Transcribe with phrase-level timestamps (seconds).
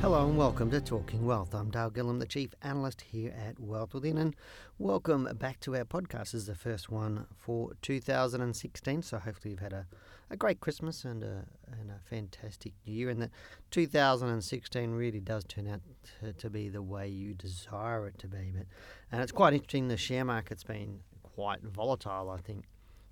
[0.00, 1.52] Hello and welcome to Talking Wealth.
[1.52, 4.36] I'm Dale Gillham, the Chief Analyst here at Wealth Within, and
[4.78, 6.30] welcome back to our podcast.
[6.30, 9.86] This is the first one for 2016, so hopefully you've had a,
[10.30, 11.46] a great Christmas and a,
[11.80, 13.30] and a fantastic year, and that
[13.72, 15.80] 2016 really does turn out
[16.20, 18.52] to, to be the way you desire it to be.
[18.56, 18.66] But
[19.10, 22.66] And it's quite interesting, the share market's been quite volatile, I think,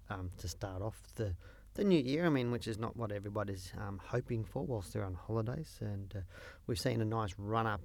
[0.09, 1.35] um, to start off the
[1.77, 5.05] the new year, I mean, which is not what everybody's um, hoping for whilst they're
[5.05, 5.79] on holidays.
[5.81, 6.21] And uh,
[6.67, 7.83] we've seen a nice run up,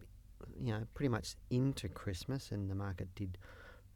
[0.59, 3.38] you know, pretty much into Christmas, and the market did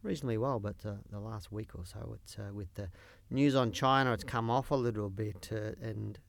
[0.03, 0.59] reasonably well.
[0.59, 2.89] But uh, the last week or so, it's uh, with the
[3.29, 6.19] news on China, it's come off a little bit, uh, and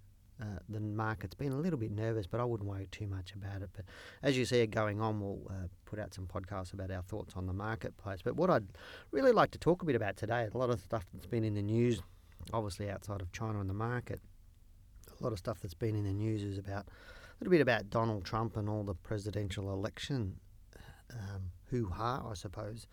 [0.41, 3.62] uh, the market's been a little bit nervous, but I wouldn't worry too much about
[3.62, 3.70] it.
[3.75, 3.84] But
[4.22, 7.34] as you see it going on, we'll uh, put out some podcasts about our thoughts
[7.37, 8.20] on the marketplace.
[8.22, 8.67] But what I'd
[9.12, 11.55] really like to talk a bit about today, a lot of stuff that's been in
[11.55, 12.00] the news
[12.53, 14.20] obviously outside of China and the market,
[15.19, 17.91] a lot of stuff that's been in the news is about a little bit about
[17.91, 20.37] Donald Trump and all the presidential election
[21.12, 22.87] um, hoo ha, I suppose,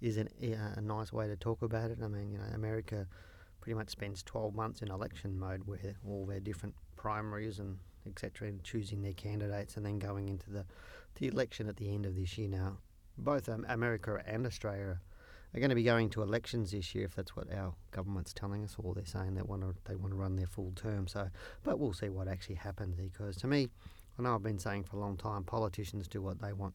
[0.00, 0.28] is an,
[0.76, 1.98] a nice way to talk about it.
[2.02, 3.06] I mean, you know, America
[3.60, 8.48] pretty much spends 12 months in election mode where all their different primaries and etc.
[8.48, 10.64] and choosing their candidates and then going into the,
[11.16, 12.78] the election at the end of this year now.
[13.18, 15.00] Both um, America and Australia
[15.54, 18.64] are going to be going to elections this year if that's what our government's telling
[18.64, 21.06] us, or they're saying they want to they want to run their full term.
[21.06, 21.28] So,
[21.64, 23.68] but we'll see what actually happens because to me,
[24.18, 26.74] I know I've been saying for a long time, politicians do what they want.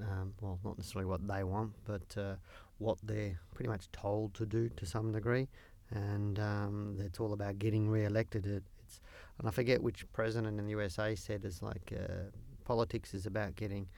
[0.00, 2.34] Um, well, not necessarily what they want, but uh,
[2.78, 5.48] what they're pretty much told to do to some degree,
[5.90, 8.46] and um, it's all about getting re-elected.
[8.46, 9.00] It, it's
[9.38, 12.30] and I forget which president in the USA said it's like uh,
[12.64, 13.88] politics is about getting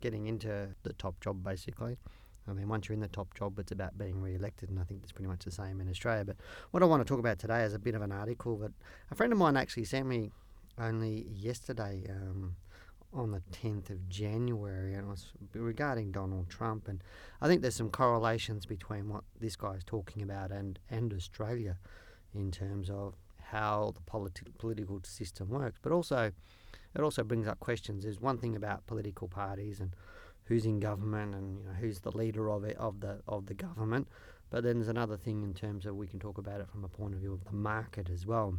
[0.00, 1.96] getting into the top job basically.
[2.48, 5.00] I mean, once you're in the top job, it's about being re-elected, and I think
[5.02, 6.24] it's pretty much the same in Australia.
[6.24, 6.36] But
[6.72, 8.72] what I want to talk about today is a bit of an article that
[9.10, 10.30] a friend of mine actually sent me
[10.78, 12.56] only yesterday um,
[13.12, 16.88] on the 10th of January, and it was regarding Donald Trump.
[16.88, 17.02] And
[17.40, 21.76] I think there's some correlations between what this guy is talking about and, and Australia
[22.34, 23.14] in terms of
[23.50, 25.78] how the politi- political system works.
[25.82, 26.32] But also,
[26.94, 28.04] it also brings up questions.
[28.04, 29.94] There's one thing about political parties and
[30.44, 33.54] who's in government and you know who's the leader of it of the of the
[33.54, 34.08] government.
[34.50, 36.88] But then there's another thing in terms of we can talk about it from a
[36.88, 38.58] point of view of the market as well.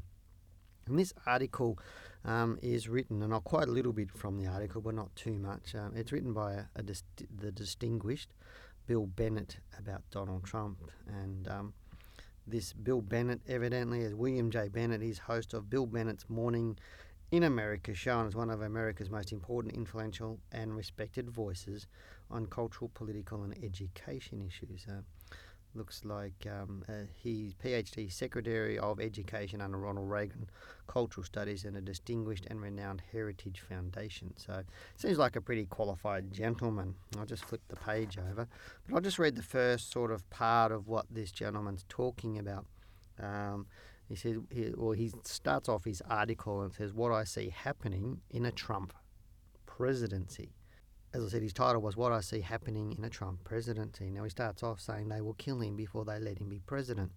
[0.88, 1.78] And this article
[2.26, 5.38] um, is written, and I'll quote a little bit from the article, but not too
[5.38, 5.76] much.
[5.76, 8.34] Um, it's written by a, a the distinguished
[8.88, 10.80] Bill Bennett about Donald Trump.
[11.08, 11.74] And um,
[12.46, 14.68] this Bill Bennett, evidently, is William J.
[14.68, 15.02] Bennett.
[15.02, 16.78] He's host of Bill Bennett's Morning
[17.34, 21.88] in America shown as one of America's most important, influential, and respected voices
[22.30, 24.86] on cultural, political, and education issues.
[24.88, 25.02] Uh,
[25.74, 30.48] looks like um, uh, he's PhD Secretary of Education under Ronald Reagan
[30.86, 34.36] Cultural Studies and a distinguished and renowned Heritage Foundation.
[34.38, 34.62] So
[34.96, 36.94] seems like a pretty qualified gentleman.
[37.18, 38.48] I'll just flip the page over,
[38.86, 42.68] but I'll just read the first sort of part of what this gentleman's talking about.
[43.20, 43.66] Um,
[44.14, 44.38] he says,
[44.76, 48.94] well, he starts off his article and says, What I see happening in a Trump
[49.66, 50.54] presidency.
[51.14, 54.10] As I said, his title was What I See Happening in a Trump Presidency.
[54.10, 57.12] Now, he starts off saying they will kill him before they let him be president.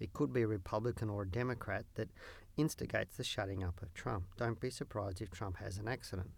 [0.00, 2.08] It could be a Republican or a Democrat that
[2.56, 4.24] instigates the shutting up of Trump.
[4.36, 6.30] Don't be surprised if Trump has an accident.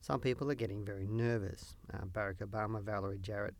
[0.00, 1.76] Some people are getting very nervous.
[1.94, 3.54] Uh, Barack Obama, Valerie Jarrett,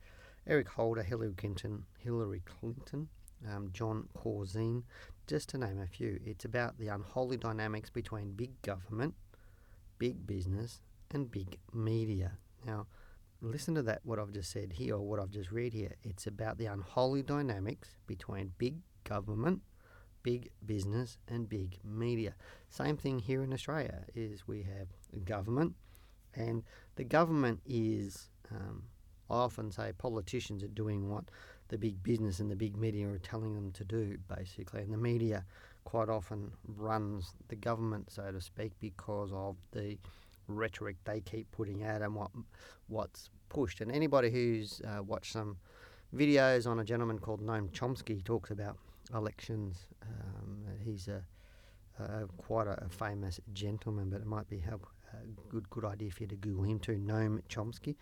[0.47, 3.09] Eric Holder, Hillary Clinton, Hillary Clinton,
[3.49, 4.83] um, Jon Corzine,
[5.27, 6.21] just to name a few.
[6.25, 9.15] It's about the unholy dynamics between big government,
[9.99, 10.81] big business,
[11.13, 12.33] and big media.
[12.65, 12.87] Now,
[13.41, 15.95] listen to that, what I've just said here, or what I've just read here.
[16.03, 19.63] It's about the unholy dynamics between big government,
[20.23, 22.35] big business, and big media.
[22.69, 24.89] Same thing here in Australia is we have
[25.25, 25.75] government,
[26.35, 26.63] and
[26.97, 28.85] the government is um,
[29.29, 31.25] I often say politicians are doing what
[31.69, 34.83] the big business and the big media are telling them to do, basically.
[34.83, 35.45] And the media
[35.85, 39.99] quite often runs the government, so to speak, because of the
[40.49, 42.31] rhetoric they keep putting out and what
[42.89, 43.81] what's pushed.
[43.81, 45.57] And anybody who's uh, watched some
[46.15, 48.77] videos on a gentleman called Noam Chomsky talks about
[49.15, 49.87] elections.
[50.03, 51.23] Um, he's a,
[52.03, 56.11] a quite a, a, famous gentleman, but it might be help a good good idea
[56.11, 57.97] for you to Google him too, Noam Chomsky.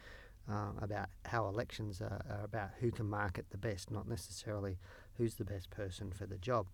[0.51, 4.79] Uh, about how elections are, are about who can market the best, not necessarily
[5.17, 6.67] who's the best person for the job.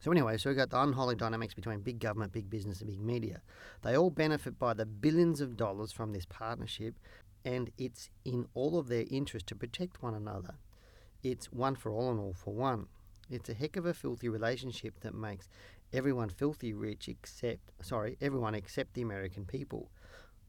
[0.00, 3.00] So anyway, so we've got the unholy dynamics between big government, big business, and big
[3.00, 3.40] media.
[3.82, 6.94] They all benefit by the billions of dollars from this partnership,
[7.44, 10.54] and it's in all of their interest to protect one another.
[11.22, 12.88] It's one for all and all for one.
[13.30, 15.48] It's a heck of a filthy relationship that makes
[15.92, 19.90] everyone filthy rich except sorry, everyone except the American people.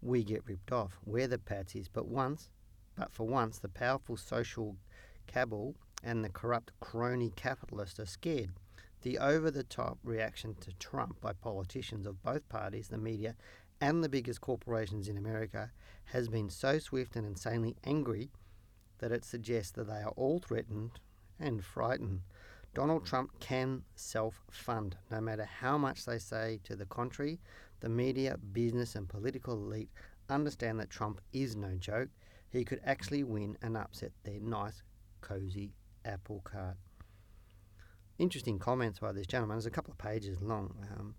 [0.05, 0.99] We get ripped off.
[1.03, 2.49] We're the patsies, but once
[2.95, 4.77] but for once the powerful social
[5.25, 8.51] cabal and the corrupt crony capitalists are scared.
[9.01, 13.35] The over the top reaction to Trump by politicians of both parties, the media,
[13.81, 15.71] and the biggest corporations in America
[16.05, 18.29] has been so swift and insanely angry
[18.99, 20.99] that it suggests that they are all threatened
[21.39, 22.21] and frightened.
[22.75, 27.39] Donald Trump can self fund, no matter how much they say to the contrary.
[27.85, 29.91] The media, business, and political elite
[30.27, 32.09] understand that Trump is no joke.
[32.49, 34.81] He could actually win and upset their nice,
[35.21, 35.71] cozy
[36.03, 36.77] apple cart
[38.17, 39.57] interesting comments by this gentleman.
[39.57, 41.15] It's a couple of pages long, um,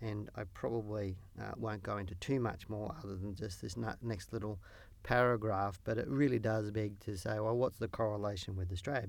[0.00, 4.32] and I probably uh, won't go into too much more other than just this next
[4.32, 4.58] little
[5.02, 5.78] paragraph.
[5.84, 9.08] But it really does beg to say, well, what's the correlation with Australia?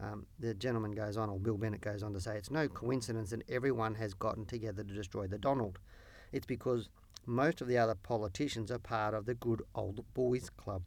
[0.00, 3.30] Um, the gentleman goes on, or Bill Bennett goes on to say, it's no coincidence
[3.30, 5.80] that everyone has gotten together to destroy the Donald.
[6.32, 6.88] It's because
[7.26, 10.82] most of the other politicians are part of the good old boys club.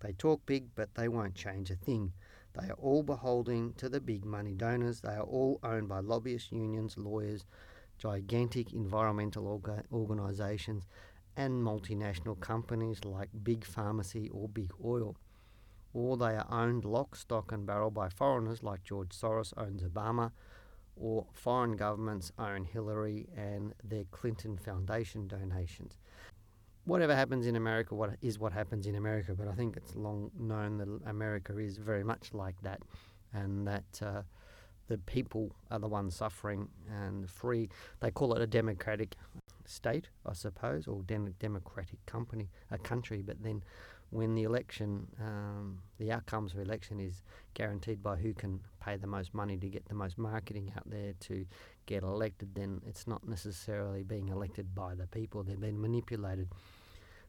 [0.00, 2.12] They talk big, but they won't change a thing.
[2.58, 5.00] They are all beholden to the big money donors.
[5.00, 7.44] They are all owned by lobbyists, unions, lawyers,
[7.98, 10.86] gigantic environmental orga- organisations,
[11.36, 15.16] and multinational companies like Big Pharmacy or Big Oil.
[15.92, 20.32] Or they are owned lock, stock, and barrel by foreigners like George Soros owns Obama,
[21.00, 25.96] or foreign governments own Hillary and their Clinton Foundation donations
[26.84, 29.34] whatever happens in America, what is what happens in America.
[29.34, 32.80] But I think it's long known that America is very much like that,
[33.32, 34.22] and that uh,
[34.88, 37.68] the people are the ones suffering and free.
[38.00, 39.14] They call it a democratic
[39.66, 43.22] state, I suppose, or dem- democratic company, a country.
[43.22, 43.62] But then,
[44.10, 47.22] when the election, um, the outcomes of election is
[47.54, 51.12] guaranteed by who can pay the most money to get the most marketing out there
[51.20, 51.46] to
[51.86, 55.42] get elected, then it's not necessarily being elected by the people.
[55.42, 56.48] They've been manipulated.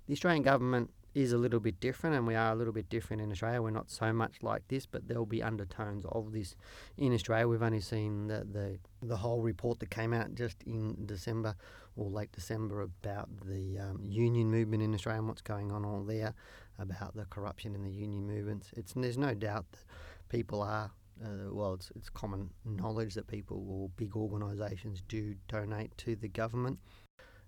[0.08, 3.22] The Australian government is a little bit different, and we are a little bit different
[3.22, 3.62] in Australia.
[3.62, 6.56] We're not so much like this, but there'll be undertones of this
[6.98, 7.48] in Australia.
[7.48, 11.56] We've only seen the the, the whole report that came out just in December
[11.98, 16.04] or late December about the um, union movement in Australia and what's going on all
[16.04, 16.34] there,
[16.82, 18.72] about the corruption in the union movements.
[18.76, 19.86] It's there's no doubt that
[20.30, 20.92] people are.
[21.24, 26.28] Uh, well, it's, it's common knowledge that people or big organisations do donate to the
[26.28, 26.80] government.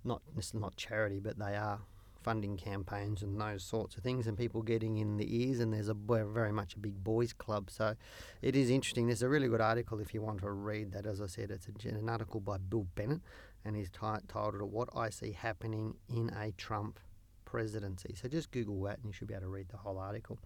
[0.03, 1.79] Not is not charity, but they are
[2.21, 5.59] funding campaigns and those sorts of things, and people getting in the ears.
[5.59, 7.95] And there's a very much a big boys' club, so
[8.41, 9.07] it is interesting.
[9.07, 11.05] There's a really good article if you want to read that.
[11.05, 13.21] As I said, it's a, an article by Bill Bennett,
[13.65, 16.99] and he's titled "What I See Happening in a Trump
[17.53, 20.39] Presidency." So just Google that, and you should be able to read the whole article.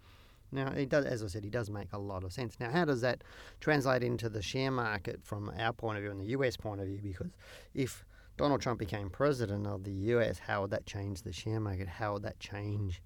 [0.52, 2.60] Now, it does, as I said, he does make a lot of sense.
[2.60, 3.24] Now, how does that
[3.60, 6.86] translate into the share market from our point of view and the US point of
[6.86, 7.00] view?
[7.02, 7.32] Because
[7.74, 8.04] if
[8.36, 11.88] Donald Trump became president of the US, how would that change the share market?
[11.88, 13.02] How would that change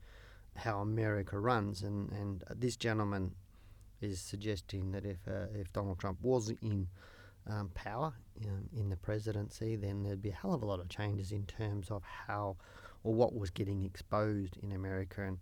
[0.57, 1.83] how America runs?
[1.83, 3.35] And and this gentleman
[4.01, 6.89] is suggesting that if uh, if Donald Trump was in
[7.47, 8.13] um, power
[8.47, 11.45] um, in the presidency, then there'd be a hell of a lot of changes in
[11.47, 12.57] terms of how
[13.05, 15.39] or what was getting exposed in America and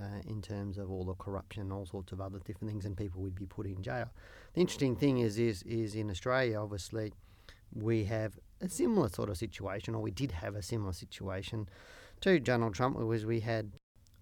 [0.00, 2.96] uh, in terms of all the corruption and all sorts of other different things, and
[2.96, 4.10] people would be put in jail.
[4.54, 7.12] The interesting thing is is is in Australia, obviously,
[7.72, 11.68] we have a similar sort of situation, or we did have a similar situation
[12.20, 13.72] to Donald Trump, was we had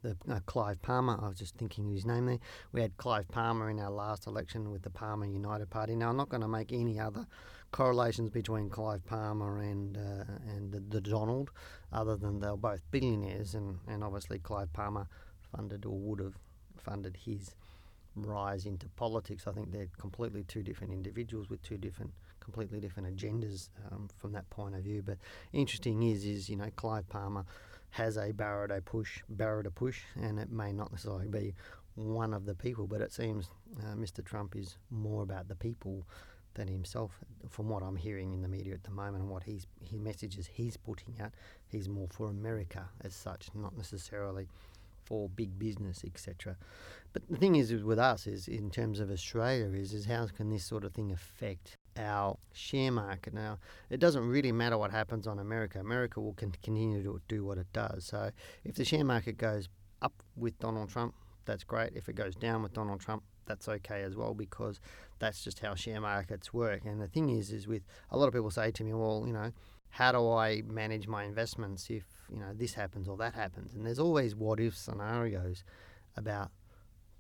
[0.03, 1.19] the uh, Clive Palmer.
[1.21, 2.38] I was just thinking of his name there.
[2.73, 5.97] We had Clive Palmer in our last election with the Palmer United Party.
[5.97, 7.26] Now I'm not going to make any other
[7.75, 11.50] correlations between Clive Palmer and uh, and the, the, Donald,
[11.93, 15.09] other than they're both billionaires, and, and obviously Clive Palmer
[15.50, 16.35] funded or would have
[16.78, 17.57] funded his
[18.14, 19.49] rise into politics.
[19.49, 24.31] I think they're completely two different individuals with two different completely different agendas um, from
[24.33, 25.02] that point of view.
[25.04, 25.19] But
[25.52, 27.45] interesting is, is you know, Clive Palmer
[27.90, 31.54] has a Barraday push, Barraday push, and it may not necessarily be
[31.97, 33.49] one of the people, but it seems
[33.81, 34.25] uh, Mr.
[34.25, 36.07] Trump is more about the people
[36.55, 37.19] than himself.
[37.49, 40.49] From what I'm hearing in the media at the moment and what he's his messages
[40.53, 41.33] he's putting out,
[41.69, 44.49] he's more for America as such, not necessarily
[45.05, 46.57] for big business, etc.
[47.13, 50.51] But the thing is with us is in terms of Australia is is how can
[50.51, 53.35] this sort of thing affect our share market.
[53.35, 53.59] Now,
[53.91, 55.79] it doesn't really matter what happens on America.
[55.79, 58.07] America will continue to do what it does.
[58.07, 58.31] So,
[58.65, 59.69] if the share market goes
[60.03, 61.93] up with Donald Trump, that's great.
[61.95, 64.81] If it goes down with Donald Trump, that's okay as well because
[65.19, 66.83] that's just how share markets work.
[66.85, 69.33] And the thing is, is with a lot of people say to me, well, you
[69.33, 69.53] know,
[69.91, 73.75] how do I manage my investments if you know this happens or that happens?
[73.75, 75.63] And there's always what if scenarios
[76.17, 76.51] about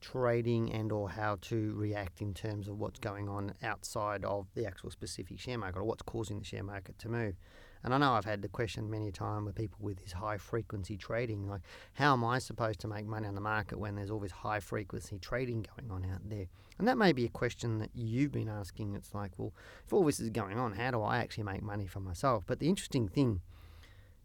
[0.00, 4.66] trading and or how to react in terms of what's going on outside of the
[4.66, 7.36] actual specific share market or what's causing the share market to move.
[7.84, 10.96] And I know I've had the question many times with people with this high frequency
[10.96, 11.60] trading, like
[11.92, 14.60] how am I supposed to make money on the market when there's all this high
[14.60, 16.46] frequency trading going on out there?
[16.78, 18.94] And that may be a question that you've been asking.
[18.94, 19.52] It's like, well,
[19.84, 22.44] if all this is going on, how do I actually make money for myself?
[22.46, 23.42] But the interesting thing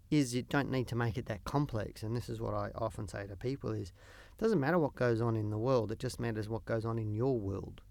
[0.09, 2.01] is you don't need to make it that complex.
[2.01, 5.19] And this is what I often say to people is it doesn't matter what goes
[5.19, 7.81] on in the world, it just matters what goes on in your world.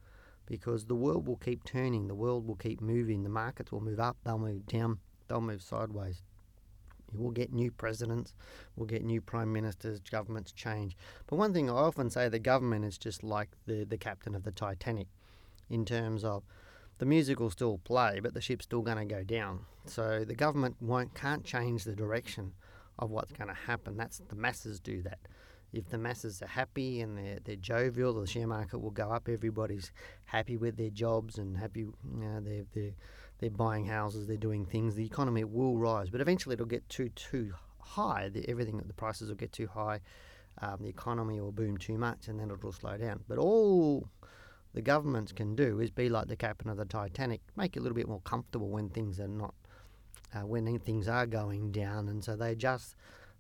[0.47, 4.01] Because the world will keep turning, the world will keep moving, the markets will move
[4.01, 6.23] up, they'll move down they'll move sideways.
[7.15, 8.35] We'll get new presidents,
[8.77, 10.97] we'll get new prime ministers, governments change.
[11.27, 14.43] But one thing I often say the government is just like the, the captain of
[14.43, 15.07] the Titanic
[15.71, 16.43] in terms of
[16.99, 19.61] the music will still play, but the ship's still going to go down.
[19.87, 22.53] So the government won't can't change the direction
[22.99, 23.97] of what's going to happen.
[23.97, 25.21] That's the masses do that.
[25.73, 29.29] If the masses are happy and they're, they're jovial, the share market will go up.
[29.29, 29.93] Everybody's
[30.25, 32.95] happy with their jobs and happy, you know, they're, they're
[33.39, 36.11] they're buying houses, they're doing things, the economy will rise.
[36.11, 38.29] But eventually it'll get too too high.
[38.29, 40.01] The, everything, the prices will get too high.
[40.61, 43.21] Um, the economy will boom too much, and then it'll slow down.
[43.29, 44.09] But all
[44.75, 47.83] the governments can do is be like the captain of the Titanic, make it a
[47.83, 49.55] little bit more comfortable when things are not,
[50.35, 52.97] uh, when things are going down, and so they adjust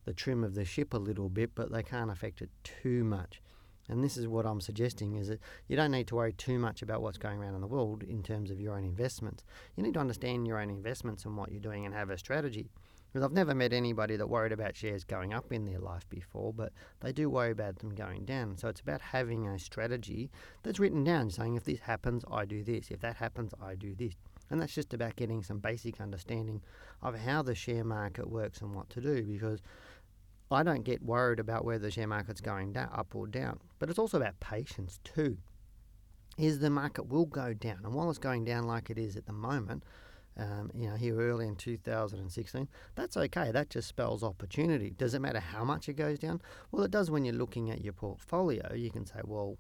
[0.08, 3.42] the trim of the ship a little bit, but they can't affect it too much.
[3.90, 5.38] And this is what I'm suggesting is that
[5.68, 8.22] you don't need to worry too much about what's going around in the world in
[8.22, 9.44] terms of your own investments.
[9.76, 12.70] You need to understand your own investments and what you're doing and have a strategy.
[13.12, 16.54] Because I've never met anybody that worried about shares going up in their life before,
[16.54, 18.56] but they do worry about them going down.
[18.56, 20.30] So it's about having a strategy
[20.62, 22.90] that's written down, saying if this happens, I do this.
[22.90, 24.14] If that happens, I do this.
[24.50, 26.62] And that's just about getting some basic understanding
[27.02, 29.22] of how the share market works and what to do.
[29.22, 29.60] Because
[30.50, 33.60] I don't get worried about whether the share market's going down, up or down.
[33.78, 35.38] But it's also about patience too.
[36.38, 39.26] Is the market will go down, and while it's going down like it is at
[39.26, 39.82] the moment,
[40.36, 43.50] um, you know, here early in 2016, that's okay.
[43.50, 44.90] That just spells opportunity.
[44.90, 46.40] Does it matter how much it goes down?
[46.70, 48.72] Well, it does when you're looking at your portfolio.
[48.72, 49.58] You can say, well,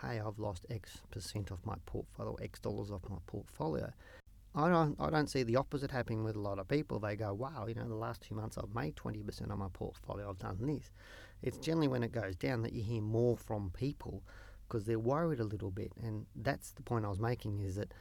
[0.00, 3.92] hey, I've lost X percent of my portfolio, X dollars off my portfolio.
[4.54, 6.98] I don't, I don't see the opposite happening with a lot of people.
[6.98, 10.28] They go, wow, you know, the last two months I've made 20% of my portfolio,
[10.28, 10.90] I've done this.
[11.42, 14.22] It's generally when it goes down that you hear more from people
[14.68, 15.92] because they're worried a little bit.
[16.02, 17.92] And that's the point I was making is that,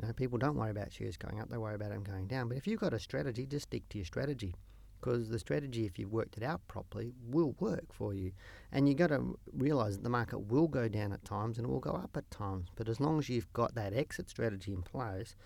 [0.00, 2.48] you know, people don't worry about shares going up, they worry about them going down.
[2.48, 4.54] But if you've got a strategy, just stick to your strategy
[5.00, 8.32] because the strategy, if you've worked it out properly, will work for you.
[8.72, 11.70] And you've got to realize that the market will go down at times and it
[11.70, 12.68] will go up at times.
[12.74, 15.36] But as long as you've got that exit strategy in place,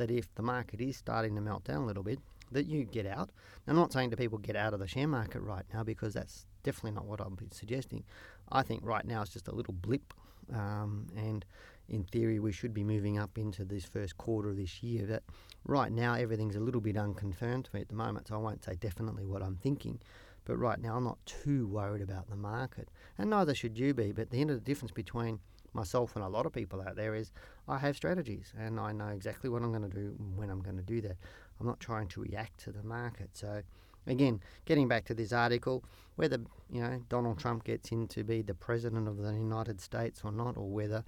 [0.00, 2.18] that if the market is starting to melt down a little bit,
[2.52, 3.30] that you get out.
[3.68, 6.46] I'm not saying to people get out of the share market right now because that's
[6.62, 8.02] definitely not what I'm suggesting.
[8.50, 10.14] I think right now it's just a little blip,
[10.52, 11.44] um, and
[11.88, 15.06] in theory we should be moving up into this first quarter of this year.
[15.06, 15.22] But
[15.64, 18.64] right now everything's a little bit unconfirmed to me at the moment, so I won't
[18.64, 20.00] say definitely what I'm thinking.
[20.44, 22.88] But right now I'm not too worried about the market,
[23.18, 24.12] and neither should you be.
[24.12, 25.38] But the end of the difference between
[25.72, 27.30] myself and a lot of people out there is
[27.70, 30.76] I have strategies and I know exactly what I'm going to do when I'm going
[30.76, 31.16] to do that.
[31.60, 33.30] I'm not trying to react to the market.
[33.32, 33.62] So
[34.08, 35.84] again, getting back to this article,
[36.16, 36.38] whether
[36.72, 40.32] you know Donald Trump gets in to be the president of the United States or
[40.32, 41.04] not, or whether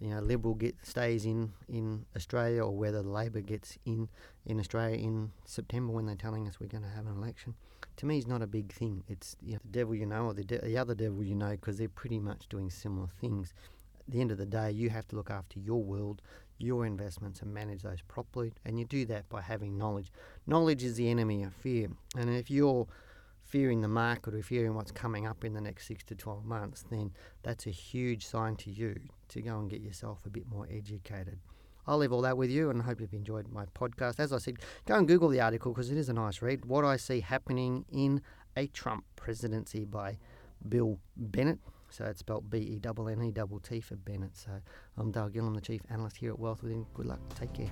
[0.00, 4.08] you know Liberal get stays in in Australia, or whether Labor gets in
[4.46, 7.54] in Australia in September when they're telling us we're going to have an election,
[7.96, 9.04] to me is not a big thing.
[9.06, 11.50] It's you know, the devil you know or the, de- the other devil you know
[11.50, 13.54] because they're pretty much doing similar things
[14.10, 16.22] the end of the day, you have to look after your world,
[16.58, 18.52] your investments, and manage those properly.
[18.64, 20.12] And you do that by having knowledge.
[20.46, 21.88] Knowledge is the enemy of fear.
[22.16, 22.86] And if you're
[23.44, 26.84] fearing the market or fearing what's coming up in the next six to 12 months,
[26.90, 27.12] then
[27.42, 28.94] that's a huge sign to you
[29.28, 31.38] to go and get yourself a bit more educated.
[31.86, 34.20] I'll leave all that with you and I hope you've enjoyed my podcast.
[34.20, 36.64] As I said, go and Google the article because it is a nice read.
[36.64, 38.22] What I see happening in
[38.56, 40.18] a Trump presidency by
[40.68, 41.58] Bill Bennett.
[41.90, 43.32] So it's spelled B E N N E
[43.62, 44.36] T for Bennett.
[44.36, 44.52] So
[44.96, 46.86] I'm Dale Gillham, the Chief Analyst here at Wealth Within.
[46.94, 47.18] Good luck.
[47.34, 47.70] Take care.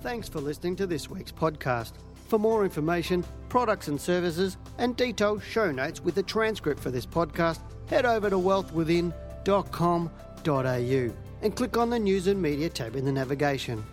[0.00, 1.92] Thanks for listening to this week's podcast.
[2.28, 7.06] For more information, products and services, and detailed show notes with a transcript for this
[7.06, 13.12] podcast, head over to wealthwithin.com.au and click on the News and Media tab in the
[13.12, 13.84] navigation.